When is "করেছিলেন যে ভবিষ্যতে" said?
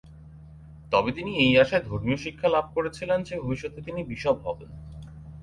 2.75-3.79